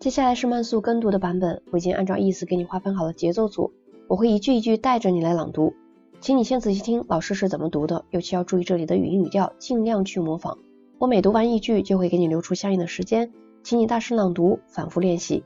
[0.00, 3.74] 接下来是慢速跟读的版本，我已经按照意思给你划分好了节奏组，
[4.08, 5.74] 我会一句一句带着你来朗读，
[6.22, 10.56] 请你先仔细听老师是怎么读的，尤其要注意这里的语音语调，尽量去模仿。
[10.98, 13.30] 我每读完一句就会给你留出相应的时间，
[13.62, 15.44] 请你大声朗读，反复练习。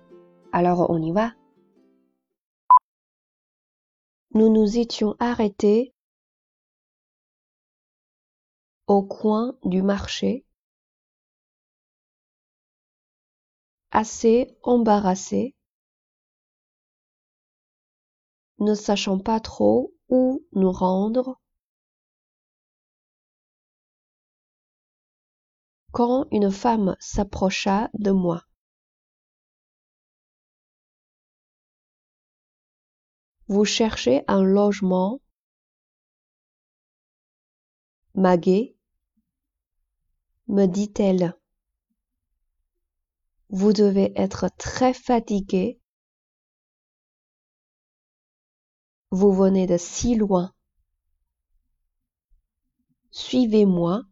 [0.52, 1.32] Alors on y va.
[4.30, 5.92] Nous nous étions arrêtés
[8.86, 10.44] au coin du marché,
[13.94, 15.54] assez embarrassés,
[18.58, 21.40] ne sachant pas trop où nous rendre,
[25.92, 28.42] quand une femme s'approcha de moi.
[33.46, 35.20] Vous cherchez un logement
[38.14, 38.76] Maguet,
[40.48, 41.36] me dit-elle.
[43.56, 45.80] Vous devez être très fatigué.
[49.12, 50.52] Vous venez de si loin.
[53.12, 54.02] Suivez-moi.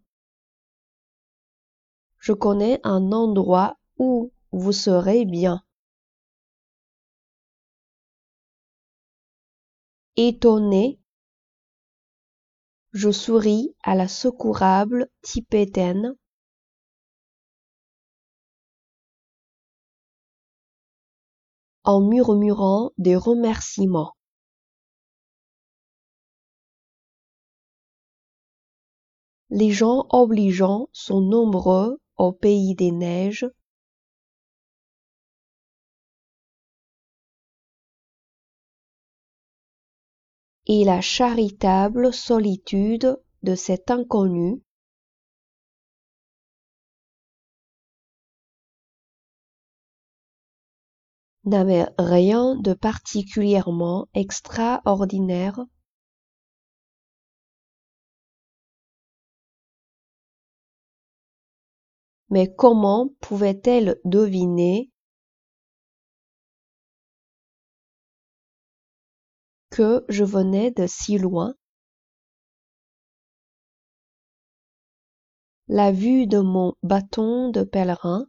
[2.19, 5.65] Je connais un endroit où vous serez bien.
[10.15, 11.01] Étonné,
[12.93, 16.15] je souris à la secourable tibétaine.
[21.85, 24.15] En murmurant des remerciements.
[29.51, 33.47] Les gens obligeants sont nombreux au pays des neiges.
[40.67, 44.63] et la charitable solitude de cet inconnu
[51.45, 55.61] n'avait rien de particulièrement extraordinaire
[62.33, 64.91] mais comment pouvait-elle deviner
[69.69, 71.55] que je venais de si loin?
[75.69, 78.27] La vue de mon bâton de pèlerin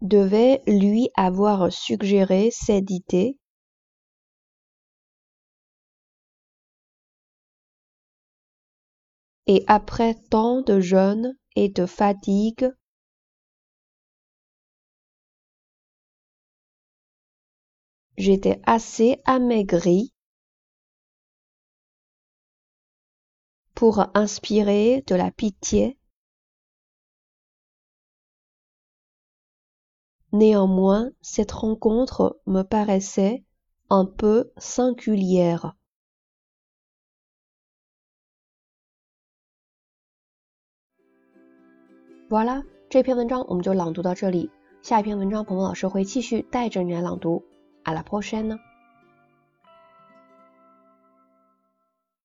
[0.00, 3.38] devait lui avoir suggéré cette idée
[9.46, 12.70] et après tant de jeûne et de fatigue
[18.18, 20.12] j'étais assez amaigri
[23.74, 25.98] pour inspirer de la pitié.
[30.35, 33.43] Néanmoins, cette rencontre me paraissait
[33.89, 35.73] un peu singulière.
[42.29, 44.49] Voilà，这篇文章我们就朗读到这里。
[44.81, 47.43] 下一篇文章，鹏鹏老师会继续带着你来朗读。
[47.83, 48.57] À la prochaine